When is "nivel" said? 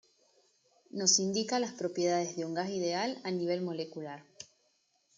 3.29-3.61